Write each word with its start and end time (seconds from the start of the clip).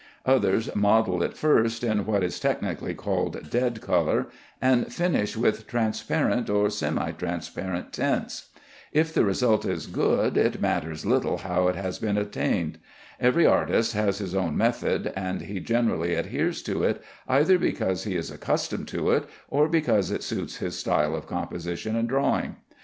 Others 0.25 0.75
model 0.75 1.21
it 1.21 1.37
first 1.37 1.83
in 1.83 2.07
what 2.07 2.23
is 2.23 2.39
technically 2.39 2.95
called 2.95 3.51
dead 3.51 3.81
color, 3.81 4.29
and 4.59 4.91
finish 4.91 5.37
with 5.37 5.67
transparent 5.67 6.49
or 6.49 6.71
semi 6.71 7.11
transparent 7.11 7.93
tints. 7.93 8.49
If 8.91 9.13
the 9.13 9.23
result 9.23 9.63
is 9.63 9.85
good, 9.85 10.37
it 10.37 10.59
matters 10.59 11.05
little 11.05 11.37
how 11.37 11.67
it 11.67 11.75
has 11.75 11.99
been 11.99 12.17
obtained. 12.17 12.79
Every 13.19 13.45
artist 13.45 13.93
has 13.93 14.17
his 14.17 14.33
own 14.33 14.57
method, 14.57 15.13
and 15.15 15.41
he 15.41 15.59
generally 15.59 16.15
adheres 16.15 16.63
to 16.63 16.81
it, 16.81 16.99
either 17.27 17.59
because 17.59 18.03
he 18.03 18.15
is 18.15 18.31
accustomed 18.31 18.87
to 18.87 19.11
it, 19.11 19.25
or 19.49 19.69
because 19.69 20.09
it 20.09 20.23
suits 20.23 20.57
his 20.57 20.75
style 20.79 21.15
of 21.15 21.27
composition 21.27 21.95
and 21.95 22.09
drawing. 22.09 22.55